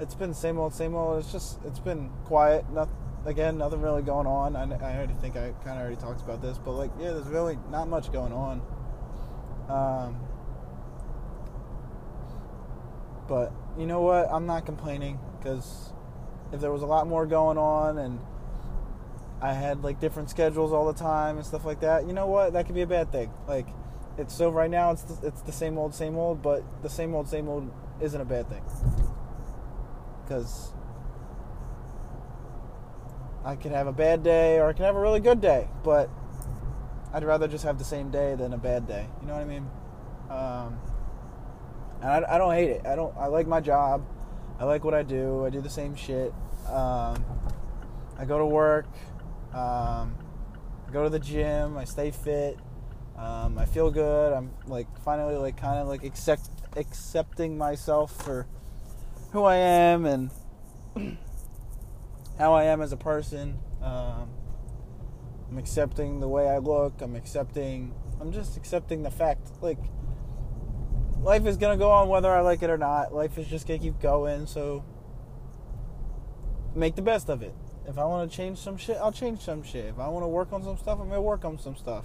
It's 0.01 0.15
been 0.15 0.35
same 0.35 0.59
old, 0.59 0.75
same 0.75 0.95
old. 0.95 1.19
It's 1.19 1.33
just 1.33 1.59
it's 1.65 1.81
been 1.81 2.11
quiet. 2.25 2.69
Nothing 2.71 2.97
again, 3.27 3.59
nothing 3.59 3.81
really 3.81 4.03
going 4.03 4.27
on. 4.27 4.57
I, 4.57 4.63
I 4.63 4.97
already 4.97 5.15
think 5.15 5.37
I 5.37 5.53
kind 5.65 5.79
of 5.79 5.85
already 5.85 5.97
talked 5.97 6.23
about 6.23 6.43
this, 6.43 6.59
but 6.59 6.73
like, 6.73 6.91
yeah, 6.99 7.13
there's 7.13 7.29
really 7.29 7.59
not 7.71 7.89
much 7.89 8.13
going 8.13 8.33
on. 8.33 8.63
Um, 9.69 10.21
but 13.29 13.53
you 13.79 13.87
know 13.87 14.01
what? 14.01 14.29
I'm 14.31 14.47
not 14.47 14.67
complaining 14.67 15.19
because 15.39 15.93
if 16.53 16.61
there 16.61 16.73
was 16.73 16.83
a 16.83 16.87
lot 16.87 17.07
more 17.07 17.27
going 17.27 17.59
on 17.59 17.99
and 17.99 18.19
I 19.41 19.53
had 19.53 19.85
like 19.85 20.01
different 20.01 20.31
schedules 20.31 20.73
all 20.73 20.91
the 20.91 20.99
time 20.99 21.37
and 21.37 21.47
stuff 21.47 21.65
like 21.65 21.81
that, 21.81 22.07
you 22.07 22.13
know 22.13 22.27
what? 22.27 22.53
That 22.53 22.67
could 22.67 22.75
be 22.75 22.83
a 22.83 22.87
bad 22.87 23.13
thing. 23.13 23.31
Like, 23.47 23.69
it's 24.17 24.35
so 24.35 24.51
right 24.51 24.71
now 24.71 24.91
it's 24.91 25.03
the, 25.03 25.29
it's 25.29 25.43
the 25.43 25.53
same 25.53 25.79
old, 25.79 25.95
same 25.95 26.17
old, 26.17 26.43
but 26.43 26.65
the 26.83 26.91
same 26.91 27.15
old, 27.15 27.29
same 27.29 27.49
old 27.49 27.71
isn't 28.01 28.21
a 28.21 28.25
bad 28.25 28.49
thing 28.49 28.63
because 30.25 30.73
I 33.45 33.57
could 33.57 33.73
have 33.73 33.87
a 33.87 33.93
bad 33.93 34.23
day 34.23 34.59
or 34.59 34.69
I 34.69 34.73
can 34.73 34.85
have 34.85 34.97
a 34.97 35.01
really 35.01 35.21
good 35.21 35.41
day, 35.41 35.69
but 35.85 36.11
I'd 37.15 37.25
rather 37.25 37.49
just 37.49 37.65
have 37.65 37.79
the 37.79 37.85
same 37.85 38.11
day 38.11 38.35
than 38.35 38.53
a 38.53 38.59
bad 38.59 38.87
day. 38.87 39.07
You 39.21 39.29
know 39.29 39.35
what 39.35 39.43
I 39.43 39.45
mean? 39.45 39.71
Um, 40.29 40.98
and 42.01 42.11
I, 42.11 42.35
I, 42.35 42.39
don't 42.39 42.53
hate 42.53 42.71
it. 42.71 42.87
I 42.87 42.97
don't. 42.97 43.17
I 43.17 43.27
like 43.27 43.47
my 43.47 43.61
job. 43.61 44.05
I 44.59 44.65
like 44.65 44.85
what 44.85 44.95
I 44.95 45.03
do. 45.03 45.45
I 45.45 45.51
do 45.51 45.61
the 45.61 45.71
same 45.71 45.95
shit. 45.95 46.33
Um, 46.69 47.25
I 48.19 48.25
go 48.27 48.39
to 48.39 48.47
work. 48.47 48.89
Um, 49.53 50.17
I 50.87 50.91
go 50.93 51.05
to 51.05 51.11
the 51.11 51.19
gym. 51.19 51.77
I 51.77 51.85
stay 51.85 52.11
fit. 52.11 52.59
Um, 53.17 53.59
I 53.59 53.65
feel 53.65 53.91
good. 53.91 54.33
I'm 54.33 54.51
like 54.67 54.87
finally 55.03 55.37
like 55.37 55.57
kind 55.57 55.79
of 55.79 55.89
like 55.89 56.05
accept 56.05 56.51
accepting 56.77 57.59
myself 57.59 58.13
for 58.25 58.47
who 59.33 59.45
I 59.45 59.57
am 59.57 60.07
and 60.07 60.31
how 62.39 62.55
I 62.55 62.65
am 62.65 62.81
as 62.81 62.93
a 62.93 62.97
person. 62.97 63.59
Um, 63.83 64.31
I'm 65.51 65.59
accepting 65.59 66.21
the 66.21 66.29
way 66.29 66.49
I 66.49 66.59
look. 66.59 67.01
I'm 67.01 67.17
accepting. 67.17 67.95
I'm 68.21 68.33
just 68.33 68.57
accepting 68.57 69.03
the 69.03 69.11
fact, 69.11 69.51
like, 69.61 69.79
life 71.23 71.47
is 71.47 71.57
gonna 71.57 71.77
go 71.77 71.91
on 71.91 72.09
whether 72.09 72.31
I 72.31 72.41
like 72.41 72.63
it 72.63 72.71
or 72.71 72.79
not. 72.79 73.15
Life 73.15 73.39
is 73.39 73.47
just 73.47 73.67
gonna 73.67 73.79
keep 73.79 74.01
going. 74.01 74.47
So 74.47 74.85
make 76.75 76.95
the 76.97 77.03
best 77.03 77.29
of 77.29 77.43
it. 77.43 77.55
If 77.87 77.99
I 77.99 78.05
want 78.05 78.31
to 78.31 78.37
change 78.37 78.59
some 78.59 78.77
shit, 78.77 78.99
I'll 78.99 79.13
change 79.13 79.41
some 79.41 79.63
shit. 79.63 79.87
If 79.87 79.99
I 79.99 80.09
want 80.09 80.23
to 80.23 80.29
work 80.29 80.53
on 80.53 80.63
some 80.63 80.77
stuff, 80.77 80.99
I'm 81.01 81.09
gonna 81.09 81.23
work 81.23 81.45
on 81.45 81.59
some 81.59 81.75
stuff. 81.75 82.05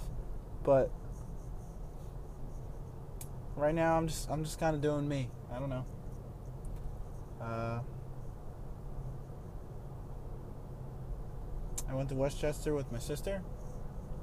But 0.62 0.90
right 3.54 3.74
now, 3.74 3.96
I'm 3.96 4.08
just 4.08 4.30
I'm 4.30 4.44
just 4.44 4.58
kind 4.58 4.74
of 4.74 4.80
doing 4.80 5.08
me. 5.08 5.28
I 5.54 5.58
don't 5.58 5.70
know. 5.70 5.84
Uh, 7.40 7.80
I 11.88 11.94
went 11.94 12.08
to 12.08 12.14
Westchester 12.14 12.74
with 12.74 12.90
my 12.90 12.98
sister 12.98 13.42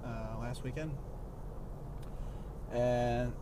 uh, 0.03 0.39
last 0.39 0.63
weekend, 0.63 0.97
and 2.73 3.33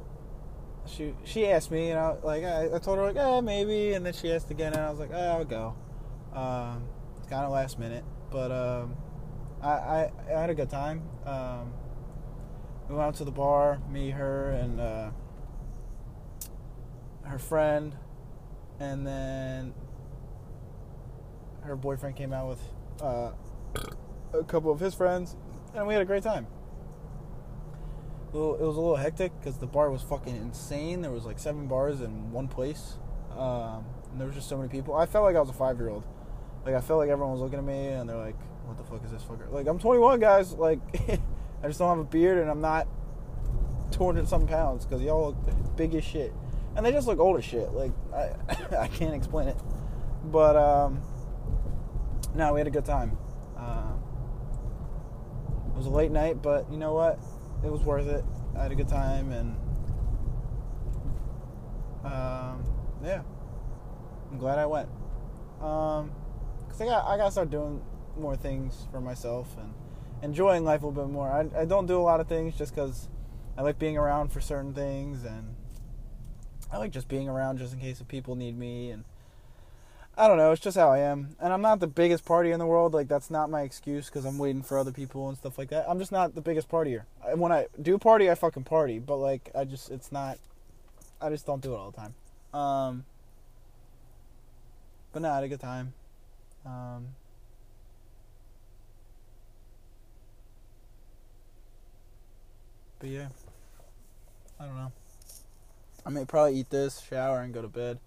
she 0.89 1.13
she 1.24 1.48
asked 1.48 1.72
me, 1.72 1.91
and 1.91 2.00
know, 2.00 2.19
like 2.24 2.43
I, 2.43 2.75
I 2.75 2.79
told 2.79 2.98
her 2.98 3.05
like, 3.05 3.15
eh, 3.15 3.41
maybe, 3.41 3.93
and 3.93 4.05
then 4.05 4.13
she 4.13 4.31
asked 4.31 4.51
again, 4.51 4.74
and 4.74 4.81
I 4.81 4.89
was 4.89 5.00
like, 5.00 5.12
oh, 5.13 5.17
I'll 5.17 5.46
go. 5.46 5.75
Um, 6.34 6.84
it's 7.17 7.27
kind 7.27 7.46
of 7.46 7.51
last 7.51 7.79
minute, 7.79 8.03
but 8.31 8.51
um, 8.51 8.96
I, 9.62 9.69
I, 9.69 10.12
I 10.27 10.39
had 10.41 10.50
a 10.50 10.55
good 10.55 10.69
time. 10.69 11.03
Um, 11.25 11.74
we 12.88 12.96
went 12.96 13.08
out 13.08 13.15
to 13.15 13.24
the 13.24 13.31
bar, 13.31 13.79
me, 13.89 14.10
her, 14.12 14.51
and 14.51 14.79
uh, 14.79 15.12
her 17.24 17.39
friend, 17.39 17.96
and 18.79 19.05
then 19.05 19.74
her 21.62 21.75
boyfriend 21.75 22.15
came 22.15 22.34
out 22.34 22.50
with. 22.50 22.62
Uh, 23.01 23.31
a 24.34 24.43
couple 24.43 24.72
of 24.72 24.79
his 24.79 24.93
friends, 24.93 25.36
and 25.74 25.88
we 25.88 25.93
had 25.93 26.01
a 26.01 26.05
great 26.05 26.24
time. 26.24 26.48
It 28.31 28.36
was 28.36 28.77
a 28.77 28.79
little 28.79 28.95
hectic 28.95 29.31
because 29.39 29.57
the 29.57 29.65
bar 29.65 29.89
was 29.89 30.03
fucking 30.03 30.36
insane. 30.36 31.01
There 31.01 31.12
was 31.12 31.25
like 31.25 31.39
seven 31.39 31.65
bars 31.67 32.01
in 32.01 32.31
one 32.31 32.48
place, 32.48 32.98
um, 33.36 33.86
and 34.12 34.19
there 34.19 34.27
was 34.27 34.36
just 34.36 34.48
so 34.48 34.55
many 34.55 34.69
people. 34.69 34.93
I 34.93 35.07
felt 35.07 35.25
like 35.25 35.36
I 35.36 35.39
was 35.39 35.50
a 35.50 35.53
five 35.53 35.77
year 35.79 35.89
old. 35.89 36.03
Like 36.63 36.75
I 36.75 36.81
felt 36.81 37.00
like 37.00 37.09
everyone 37.09 37.31
was 37.31 37.41
looking 37.41 37.57
at 37.57 37.65
me 37.65 37.88
and 37.88 38.07
they're 38.07 38.17
like, 38.17 38.36
"What 38.65 38.77
the 38.77 38.83
fuck 38.83 39.03
is 39.03 39.12
this 39.12 39.24
fucker?" 39.24 39.51
Like 39.51 39.67
I'm 39.67 39.79
21, 39.79 40.19
guys. 40.19 40.53
Like 40.53 40.79
I 41.63 41.67
just 41.67 41.79
don't 41.79 41.89
have 41.89 41.98
a 41.98 42.03
beard 42.03 42.38
and 42.38 42.51
I'm 42.51 42.62
not 42.62 42.88
200 43.91 44.27
something 44.27 44.48
pounds 44.48 44.86
because 44.86 45.01
y'all 45.01 45.27
look 45.27 45.75
big 45.75 45.95
as 45.95 46.03
shit, 46.03 46.31
and 46.75 46.86
they 46.86 46.91
just 46.91 47.07
look 47.07 47.17
old 47.17 47.38
as 47.38 47.45
shit. 47.45 47.71
Like 47.71 47.93
I 48.13 48.31
I 48.77 48.88
can't 48.89 49.15
explain 49.15 49.48
it, 49.48 49.57
but 50.25 50.55
um, 50.55 51.01
no, 52.36 52.53
we 52.53 52.59
had 52.59 52.67
a 52.67 52.71
good 52.71 52.86
time. 52.86 53.17
Uh, 53.57 53.93
it 55.67 55.75
was 55.75 55.88
a 55.88 55.89
late 55.89 56.12
night, 56.12 56.43
but 56.43 56.71
you 56.71 56.77
know 56.77 56.93
what? 56.93 57.19
It 57.63 57.72
was 57.72 57.84
worth 57.84 58.08
it. 58.08 58.24
I 58.58 58.63
had 58.63 58.72
a 58.72 58.75
good 58.75 58.88
time, 58.88 59.32
and 59.32 59.56
um, 62.06 62.63
yeah, 63.04 63.22
I'm 64.32 64.38
glad 64.38 64.58
I 64.58 64.66
went. 64.66 64.89
Um, 65.62 66.12
cause 66.70 66.80
I 66.82 66.86
got 66.86 67.06
I 67.06 67.18
got 67.18 67.25
to 67.25 67.32
start 67.32 67.50
doing 67.50 67.82
more 68.18 68.36
things 68.36 68.88
for 68.92 69.01
myself 69.01 69.56
and 69.58 69.74
enjoying 70.24 70.63
life 70.63 70.84
a 70.84 70.88
little 70.88 71.06
bit 71.06 71.12
more. 71.12 71.30
I 71.30 71.62
I 71.62 71.66
don't 71.66 71.86
do 71.86 72.00
a 72.00 72.04
lot 72.04 72.20
of 72.20 72.28
things 72.28 72.58
just 72.58 72.74
because 72.74 73.10
I 73.58 73.62
like 73.62 73.78
being 73.78 73.98
around 73.98 74.32
for 74.32 74.39
certain 74.39 74.74
things, 74.74 75.25
and 75.25 75.56
I 76.72 76.78
like 76.78 76.92
just 76.92 77.10
being 77.10 77.28
around 77.28 77.58
just 77.58 77.74
in 77.74 77.80
case 77.80 78.00
if 78.00 78.08
people 78.08 78.36
need 78.36 78.58
me 78.58 78.92
and 78.92 79.04
I 80.19 80.27
don't 80.27 80.35
know. 80.35 80.51
It's 80.51 80.61
just 80.61 80.75
how 80.75 80.91
I 80.91 80.97
am, 80.99 81.38
and 81.39 81.53
I'm 81.53 81.61
not 81.61 81.79
the 81.79 81.88
biggest 81.88 82.25
party 82.25 82.51
in 82.51 82.59
the 82.59 82.65
world. 82.65 82.93
Like 82.93 83.07
that's 83.07 83.31
not 83.31 83.49
my 83.49 83.61
excuse 83.61 84.07
because 84.07 84.25
I'm 84.25 84.38
waiting 84.38 84.61
for 84.61 84.77
other 84.77 84.91
people 84.91 85.29
and 85.29 85.38
stuff 85.38 85.57
like 85.57 85.69
that. 85.69 85.85
I'm 85.88 85.97
just 85.97 86.11
not 86.11 86.35
the 86.35 86.41
biggest 86.41 86.67
partier. 86.67 87.03
When 87.35 87.53
I 87.53 87.67
do 87.81 87.97
party, 87.97 88.29
I 88.29 88.35
fucking 88.35 88.65
party, 88.65 88.99
but 88.99 89.15
like 89.15 89.49
I 89.55 89.63
just 89.63 89.89
it's 89.89 90.11
not. 90.11 90.38
I 91.21 91.29
just 91.29 91.45
don't 91.45 91.61
do 91.61 91.73
it 91.73 91.77
all 91.77 91.91
the 91.91 91.97
time. 91.97 92.15
Um, 92.53 93.05
but 95.13 95.21
no, 95.21 95.31
I 95.31 95.35
had 95.35 95.43
a 95.45 95.47
good 95.47 95.61
time. 95.61 95.93
Um, 96.65 97.07
but 102.99 103.07
yeah, 103.07 103.29
I 104.59 104.65
don't 104.65 104.75
know. 104.75 104.91
I 106.05 106.09
may 106.09 106.25
probably 106.25 106.59
eat 106.59 106.69
this, 106.69 106.99
shower, 107.09 107.39
and 107.39 107.53
go 107.53 107.61
to 107.61 107.69
bed. 107.69 107.99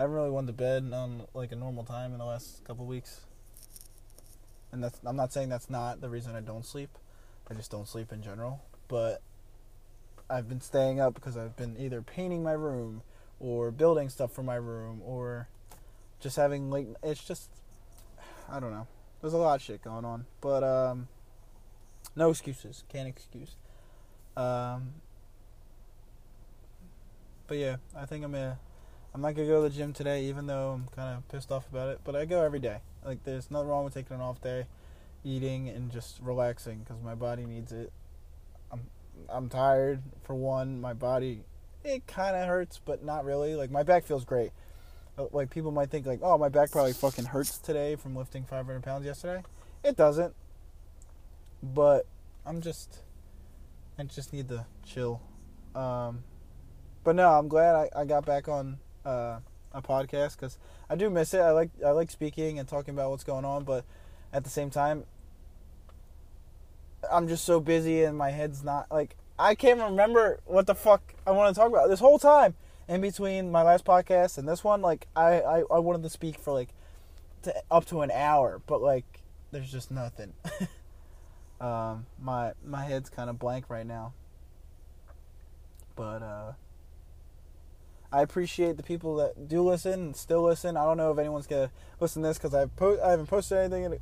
I 0.00 0.04
haven't 0.04 0.16
really 0.16 0.30
went 0.30 0.46
to 0.46 0.54
bed 0.54 0.90
on 0.94 1.26
like 1.34 1.52
a 1.52 1.56
normal 1.56 1.84
time 1.84 2.12
in 2.12 2.18
the 2.18 2.24
last 2.24 2.64
couple 2.64 2.86
weeks. 2.86 3.20
And 4.72 4.82
that's 4.82 4.98
I'm 5.04 5.14
not 5.14 5.30
saying 5.30 5.50
that's 5.50 5.68
not 5.68 6.00
the 6.00 6.08
reason 6.08 6.34
I 6.34 6.40
don't 6.40 6.64
sleep. 6.64 6.88
I 7.50 7.52
just 7.52 7.70
don't 7.70 7.86
sleep 7.86 8.10
in 8.10 8.22
general. 8.22 8.64
But 8.88 9.20
I've 10.30 10.48
been 10.48 10.62
staying 10.62 11.00
up 11.00 11.12
because 11.12 11.36
I've 11.36 11.54
been 11.54 11.76
either 11.78 12.00
painting 12.00 12.42
my 12.42 12.52
room 12.52 13.02
or 13.38 13.70
building 13.70 14.08
stuff 14.08 14.32
for 14.32 14.42
my 14.42 14.54
room 14.54 15.02
or 15.04 15.48
just 16.18 16.36
having 16.36 16.70
late 16.70 16.86
it's 17.02 17.22
just 17.22 17.50
I 18.50 18.58
don't 18.58 18.70
know. 18.70 18.86
There's 19.20 19.34
a 19.34 19.36
lot 19.36 19.56
of 19.56 19.62
shit 19.62 19.84
going 19.84 20.06
on. 20.06 20.24
But 20.40 20.64
um 20.64 21.08
no 22.16 22.30
excuses. 22.30 22.84
Can't 22.88 23.06
excuse. 23.06 23.54
Um 24.34 24.94
but 27.46 27.58
yeah, 27.58 27.76
I 27.94 28.06
think 28.06 28.24
I'm 28.24 28.32
gonna 28.32 28.58
I'm 29.14 29.20
not 29.20 29.34
gonna 29.34 29.48
go 29.48 29.62
to 29.62 29.68
the 29.68 29.74
gym 29.74 29.92
today, 29.92 30.24
even 30.24 30.46
though 30.46 30.72
I'm 30.72 30.88
kind 30.94 31.16
of 31.16 31.28
pissed 31.28 31.50
off 31.50 31.68
about 31.70 31.88
it. 31.88 32.00
But 32.04 32.14
I 32.14 32.24
go 32.24 32.42
every 32.42 32.60
day. 32.60 32.78
Like, 33.04 33.24
there's 33.24 33.50
nothing 33.50 33.68
wrong 33.68 33.84
with 33.84 33.94
taking 33.94 34.14
an 34.16 34.22
off 34.22 34.40
day, 34.40 34.66
eating 35.24 35.68
and 35.68 35.90
just 35.90 36.20
relaxing 36.20 36.80
because 36.80 37.02
my 37.02 37.14
body 37.14 37.44
needs 37.44 37.72
it. 37.72 37.92
I'm 38.70 38.82
I'm 39.28 39.48
tired 39.48 40.02
for 40.22 40.34
one. 40.34 40.80
My 40.80 40.92
body 40.92 41.42
it 41.84 42.06
kind 42.06 42.36
of 42.36 42.46
hurts, 42.46 42.80
but 42.84 43.04
not 43.04 43.24
really. 43.24 43.54
Like 43.54 43.70
my 43.70 43.82
back 43.82 44.04
feels 44.04 44.24
great. 44.24 44.50
Uh, 45.18 45.26
Like 45.32 45.50
people 45.50 45.70
might 45.70 45.90
think 45.90 46.06
like, 46.06 46.20
oh, 46.22 46.38
my 46.38 46.48
back 46.48 46.70
probably 46.70 46.92
fucking 46.92 47.26
hurts 47.26 47.58
today 47.58 47.96
from 47.96 48.14
lifting 48.14 48.44
500 48.44 48.82
pounds 48.82 49.04
yesterday. 49.04 49.42
It 49.82 49.96
doesn't. 49.96 50.34
But 51.62 52.06
I'm 52.46 52.60
just, 52.60 53.00
I 53.98 54.04
just 54.04 54.32
need 54.32 54.48
to 54.48 54.66
chill. 54.84 55.20
Um, 55.74 56.24
but 57.04 57.16
no, 57.16 57.30
I'm 57.30 57.48
glad 57.48 57.74
I, 57.74 58.00
I 58.00 58.04
got 58.04 58.24
back 58.24 58.48
on 58.48 58.78
uh, 59.04 59.38
a 59.72 59.82
podcast 59.82 60.36
because 60.36 60.58
I 60.88 60.96
do 60.96 61.10
miss 61.10 61.34
it. 61.34 61.40
I 61.40 61.50
like 61.52 61.70
I 61.84 61.90
like 61.90 62.10
speaking 62.10 62.58
and 62.58 62.68
talking 62.68 62.94
about 62.94 63.10
what's 63.10 63.24
going 63.24 63.44
on, 63.44 63.64
but 63.64 63.84
at 64.32 64.44
the 64.44 64.50
same 64.50 64.70
time, 64.70 65.04
I'm 67.10 67.28
just 67.28 67.44
so 67.44 67.60
busy 67.60 68.02
and 68.04 68.16
my 68.16 68.30
head's 68.30 68.62
not 68.62 68.86
like 68.90 69.16
I 69.38 69.54
can't 69.54 69.80
remember 69.80 70.40
what 70.44 70.66
the 70.66 70.74
fuck 70.74 71.14
I 71.26 71.30
want 71.30 71.54
to 71.54 71.58
talk 71.60 71.70
about 71.70 71.88
this 71.88 72.00
whole 72.00 72.18
time. 72.18 72.54
In 72.88 73.00
between 73.00 73.52
my 73.52 73.62
last 73.62 73.84
podcast 73.84 74.36
and 74.36 74.48
this 74.48 74.64
one, 74.64 74.82
like 74.82 75.06
I 75.14 75.40
I, 75.40 75.62
I 75.70 75.78
wanted 75.78 76.02
to 76.02 76.10
speak 76.10 76.38
for 76.38 76.52
like 76.52 76.70
to, 77.42 77.54
up 77.70 77.86
to 77.86 78.02
an 78.02 78.10
hour, 78.10 78.60
but 78.66 78.82
like 78.82 79.22
there's 79.52 79.70
just 79.70 79.90
nothing. 79.90 80.32
um, 81.60 82.06
my 82.20 82.52
my 82.64 82.84
head's 82.84 83.08
kind 83.08 83.30
of 83.30 83.38
blank 83.38 83.70
right 83.70 83.86
now. 83.86 84.12
But 85.94 86.22
uh, 86.22 86.52
I 88.12 88.22
appreciate 88.22 88.76
the 88.76 88.82
people 88.82 89.16
that 89.16 89.48
do 89.48 89.62
listen 89.62 89.92
and 89.92 90.16
still 90.16 90.42
listen. 90.42 90.76
I 90.76 90.84
don't 90.84 90.96
know 90.96 91.12
if 91.12 91.18
anyone's 91.18 91.46
gonna 91.46 91.70
listen 92.00 92.22
to 92.22 92.28
this 92.28 92.38
because 92.38 92.54
I 92.54 92.66
po- 92.66 93.00
I 93.02 93.10
haven't 93.10 93.26
posted 93.26 93.58
anything 93.58 93.84
in 93.84 93.98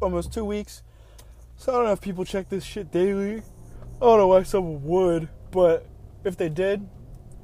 almost 0.00 0.32
two 0.32 0.44
weeks, 0.44 0.82
so 1.56 1.72
I 1.72 1.76
don't 1.76 1.84
know 1.86 1.92
if 1.92 2.00
people 2.00 2.24
check 2.24 2.48
this 2.50 2.64
shit 2.64 2.92
daily. 2.92 3.36
I 3.38 4.00
don't 4.00 4.18
know 4.18 4.26
why 4.26 4.42
someone 4.42 4.82
would, 4.84 5.28
but 5.50 5.86
if 6.22 6.36
they 6.36 6.50
did, 6.50 6.86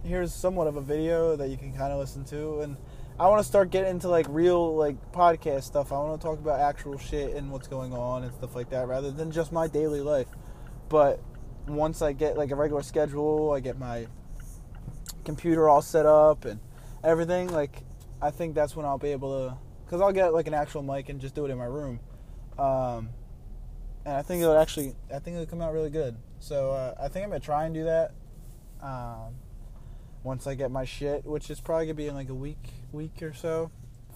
here's 0.04 0.34
somewhat 0.34 0.66
of 0.66 0.76
a 0.76 0.82
video 0.82 1.34
that 1.36 1.48
you 1.48 1.56
can 1.56 1.72
kind 1.72 1.92
of 1.92 1.98
listen 1.98 2.24
to. 2.26 2.60
And 2.60 2.76
I 3.18 3.28
want 3.28 3.40
to 3.40 3.44
start 3.44 3.70
getting 3.70 3.90
into 3.90 4.08
like 4.08 4.26
real 4.28 4.76
like 4.76 5.12
podcast 5.12 5.62
stuff. 5.62 5.92
I 5.92 5.98
want 5.98 6.20
to 6.20 6.26
talk 6.26 6.38
about 6.38 6.60
actual 6.60 6.98
shit 6.98 7.34
and 7.36 7.50
what's 7.50 7.68
going 7.68 7.94
on 7.94 8.24
and 8.24 8.34
stuff 8.34 8.54
like 8.54 8.68
that, 8.68 8.86
rather 8.86 9.10
than 9.10 9.30
just 9.30 9.50
my 9.50 9.66
daily 9.66 10.02
life. 10.02 10.28
But 10.90 11.20
once 11.66 12.02
I 12.02 12.12
get 12.12 12.36
like 12.36 12.50
a 12.50 12.56
regular 12.56 12.82
schedule, 12.82 13.52
I 13.52 13.60
get 13.60 13.78
my 13.78 14.08
computer 15.24 15.68
all 15.68 15.82
set 15.82 16.06
up 16.06 16.44
and 16.44 16.60
everything. 17.04 17.48
Like 17.48 17.82
I 18.20 18.30
think 18.30 18.54
that's 18.54 18.76
when 18.76 18.86
I'll 18.86 18.98
be 18.98 19.10
able 19.10 19.48
to, 19.48 19.56
because 19.84 20.00
I'll 20.00 20.12
get 20.12 20.32
like 20.32 20.46
an 20.46 20.54
actual 20.54 20.82
mic 20.82 21.08
and 21.08 21.20
just 21.20 21.34
do 21.34 21.44
it 21.44 21.50
in 21.50 21.58
my 21.58 21.64
room. 21.64 22.00
Um, 22.58 23.10
and 24.04 24.16
I 24.16 24.22
think 24.22 24.42
it'll 24.42 24.58
actually, 24.58 24.94
I 25.14 25.18
think 25.18 25.36
it'll 25.36 25.46
come 25.46 25.62
out 25.62 25.72
really 25.72 25.90
good. 25.90 26.16
So 26.38 26.70
uh, 26.72 26.94
I 27.00 27.08
think 27.08 27.24
I'm 27.24 27.30
gonna 27.30 27.40
try 27.40 27.64
and 27.64 27.74
do 27.74 27.84
that. 27.84 28.12
Um, 28.82 29.34
once 30.24 30.46
I 30.46 30.54
get 30.54 30.70
my 30.70 30.84
shit, 30.84 31.24
which 31.24 31.50
is 31.50 31.60
probably 31.60 31.86
gonna 31.86 31.94
be 31.94 32.08
in 32.08 32.14
like 32.14 32.28
a 32.28 32.34
week, 32.34 32.68
week 32.92 33.22
or 33.22 33.32
so. 33.32 33.70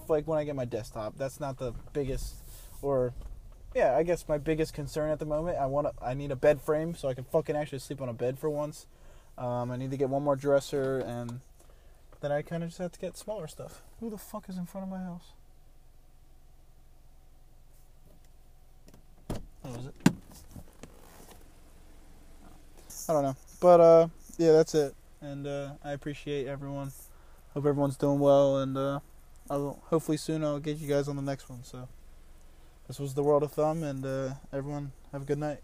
Like 0.08 0.26
when 0.28 0.38
I 0.38 0.44
get 0.44 0.54
my 0.54 0.64
desktop, 0.64 1.18
that's 1.18 1.40
not 1.40 1.58
the 1.58 1.72
biggest, 1.92 2.36
or 2.80 3.12
yeah, 3.74 3.96
I 3.96 4.04
guess 4.04 4.28
my 4.28 4.38
biggest 4.38 4.72
concern 4.72 5.10
at 5.10 5.18
the 5.18 5.26
moment. 5.26 5.58
I 5.58 5.66
want 5.66 5.88
I 6.00 6.14
need 6.14 6.30
a 6.30 6.36
bed 6.36 6.62
frame 6.62 6.94
so 6.94 7.08
I 7.08 7.14
can 7.14 7.24
fucking 7.24 7.56
actually 7.56 7.80
sleep 7.80 8.00
on 8.00 8.08
a 8.08 8.12
bed 8.12 8.38
for 8.38 8.48
once. 8.48 8.86
Um, 9.38 9.70
I 9.70 9.76
need 9.76 9.90
to 9.90 9.96
get 9.96 10.08
one 10.08 10.22
more 10.22 10.36
dresser, 10.36 10.98
and 11.00 11.40
then 12.20 12.32
I 12.32 12.42
kind 12.42 12.62
of 12.62 12.70
just 12.70 12.78
have 12.78 12.92
to 12.92 13.00
get 13.00 13.16
smaller 13.16 13.46
stuff. 13.46 13.82
Who 14.00 14.10
the 14.10 14.18
fuck 14.18 14.48
is 14.48 14.56
in 14.56 14.66
front 14.66 14.86
of 14.86 14.90
my 14.90 15.02
house? 15.02 15.32
What 19.62 19.76
was 19.76 19.86
it? 19.86 19.94
I 23.08 23.12
don't 23.12 23.22
know. 23.22 23.36
But 23.60 23.80
uh 23.80 24.08
yeah, 24.38 24.52
that's 24.52 24.74
it. 24.74 24.94
And 25.20 25.46
uh 25.46 25.70
I 25.84 25.92
appreciate 25.92 26.46
everyone. 26.46 26.92
Hope 27.54 27.66
everyone's 27.66 27.96
doing 27.96 28.18
well 28.18 28.58
and 28.58 28.76
uh 28.76 29.00
I'll 29.48 29.80
hopefully 29.86 30.16
soon 30.16 30.44
I'll 30.44 30.58
get 30.58 30.78
you 30.78 30.88
guys 30.88 31.08
on 31.08 31.16
the 31.16 31.22
next 31.22 31.48
one. 31.48 31.62
So 31.62 31.88
this 32.88 32.98
was 32.98 33.14
the 33.14 33.22
World 33.22 33.42
of 33.42 33.52
Thumb 33.52 33.82
and 33.82 34.04
uh 34.04 34.34
everyone 34.52 34.92
have 35.12 35.22
a 35.22 35.24
good 35.24 35.38
night. 35.38 35.60